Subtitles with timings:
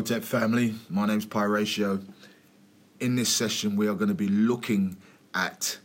[0.00, 2.00] Hotep family, my name's Pi Ratio.
[3.00, 4.96] In this session, we are going to be looking
[5.34, 5.76] at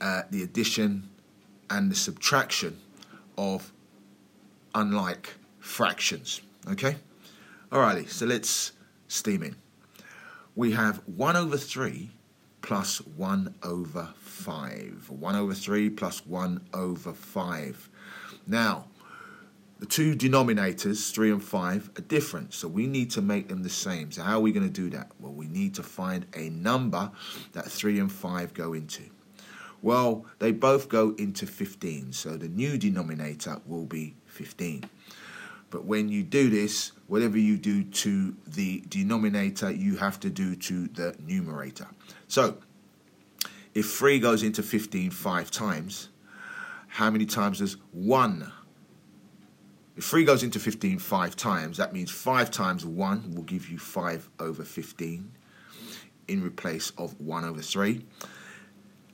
[0.00, 1.08] uh, the addition
[1.68, 2.78] and the subtraction
[3.36, 3.72] of
[4.72, 6.42] unlike fractions.
[6.70, 6.94] Okay?
[7.72, 8.70] Alrighty, so let's
[9.08, 9.56] steam in.
[10.54, 12.10] We have 1 over 3
[12.62, 15.10] plus 1 over 5.
[15.10, 17.90] 1 over 3 plus 1 over 5.
[18.46, 18.84] Now,
[19.84, 23.68] the two denominators, 3 and 5, are different, so we need to make them the
[23.68, 24.10] same.
[24.10, 25.10] So how are we going to do that?
[25.20, 27.10] Well, we need to find a number
[27.52, 29.02] that 3 and 5 go into.
[29.82, 34.88] Well, they both go into 15, so the new denominator will be 15.
[35.68, 40.56] But when you do this, whatever you do to the denominator, you have to do
[40.56, 41.88] to the numerator.
[42.26, 42.56] So,
[43.74, 46.08] if 3 goes into 15 five times,
[46.88, 48.50] how many times does 1
[49.96, 53.78] if 3 goes into 15 five times, that means 5 times 1 will give you
[53.78, 55.30] 5 over 15
[56.26, 58.04] in replace of 1 over 3.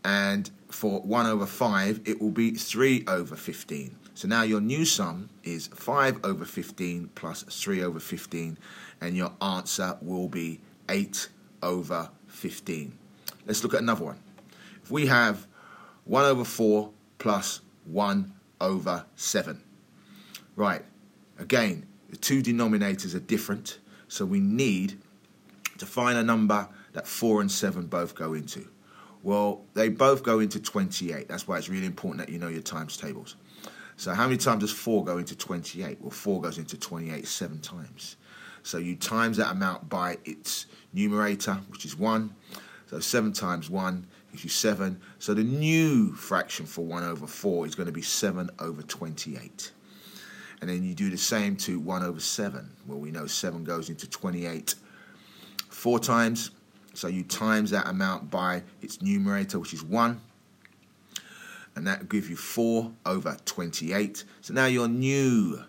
[0.04, 3.94] And for 1 over 5, it will be 3 over 15.
[4.14, 8.56] So now your new sum is 5 over 15 plus 3 over 15,
[9.02, 11.28] and your answer will be 8
[11.62, 12.97] over 15.
[13.47, 14.19] Let's look at another one.
[14.82, 15.47] If we have
[16.04, 19.62] 1 over 4 plus 1 over 7.
[20.61, 20.84] Right,
[21.39, 25.00] again, the two denominators are different, so we need
[25.78, 28.69] to find a number that 4 and 7 both go into.
[29.22, 31.28] Well, they both go into 28.
[31.28, 33.36] That's why it's really important that you know your times tables.
[33.97, 35.98] So how many times does 4 go into 28?
[35.98, 38.19] Well, 4 goes into 28 seven times.
[38.62, 42.34] So you times that amount by its numerator, which is 1.
[42.88, 45.00] So 7 times 1 gives you 7.
[45.20, 49.72] So the new fraction for 1 over 4 is going to be 7 over 28.
[50.61, 52.70] And then you do the same to 1 over 7.
[52.86, 54.75] Well, we know 7 goes into 28
[55.69, 56.50] four times.
[56.92, 60.20] So you times that amount by its numerator, which is 1.
[61.76, 64.25] And that will give you 4 over 28.
[64.43, 65.62] So now your new,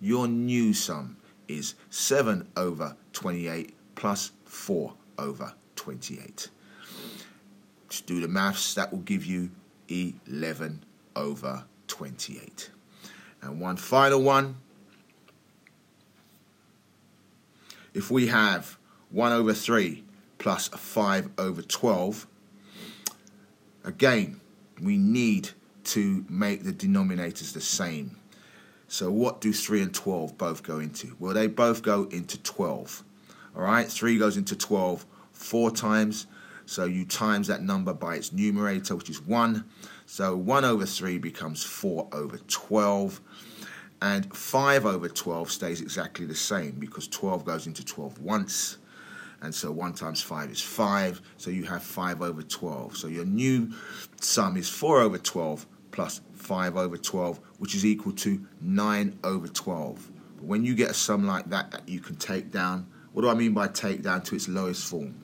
[0.00, 1.16] your new sum
[1.48, 6.48] is 7 over 28 plus 4 over 28.
[7.88, 9.50] Just do the maths, that will give you
[9.88, 10.84] 11
[11.16, 12.70] over 28.
[13.42, 14.56] And one final one.
[17.94, 18.78] If we have
[19.10, 20.04] 1 over 3
[20.38, 22.26] plus 5 over 12,
[23.84, 24.40] again,
[24.80, 25.50] we need
[25.84, 28.16] to make the denominators the same.
[28.86, 31.16] So what do 3 and 12 both go into?
[31.18, 33.02] Well, they both go into 12.
[33.56, 36.26] All right, 3 goes into 12 four times.
[36.68, 39.64] So you times that number by its numerator, which is 1.
[40.04, 43.22] So 1 over 3 becomes 4 over 12.
[44.02, 48.76] And 5 over 12 stays exactly the same because 12 goes into 12 once.
[49.40, 51.22] And so 1 times 5 is 5.
[51.38, 52.98] So you have 5 over 12.
[52.98, 53.72] So your new
[54.20, 59.48] sum is 4 over 12 plus 5 over 12, which is equal to 9 over
[59.48, 60.10] 12.
[60.36, 63.30] But when you get a sum like that that you can take down, what do
[63.30, 65.14] I mean by take down to its lowest form?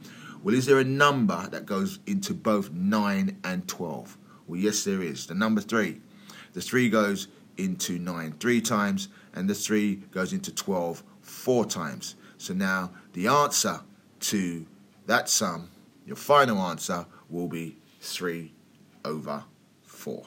[0.45, 4.19] Well, is there a number that goes into both 9 and 12?
[4.47, 5.27] Well, yes, there is.
[5.27, 5.99] The number 3.
[6.53, 12.17] The 3 goes into 9 three times, and the 3 goes into 12 four times.
[12.37, 13.81] So now the answer
[14.21, 14.67] to
[15.07, 15.71] that sum,
[16.05, 18.53] your final answer, will be 3
[19.03, 19.45] over
[19.87, 20.27] 4.